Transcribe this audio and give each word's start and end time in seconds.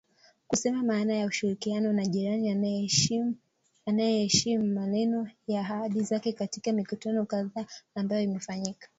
kusema 0.47 0.83
maana 0.83 1.13
ya 1.13 1.25
ushirikiano 1.25 1.93
na 1.93 2.05
jirani 2.05 2.49
anayeheshimu 3.87 4.65
maneno 4.67 5.29
na 5.47 5.59
ahadi 5.59 6.01
zake 6.03 6.33
katika 6.33 6.71
mikutano 6.73 7.25
kadhaa 7.25 7.65
ambayo 7.95 8.21
imefanyika” 8.21 8.87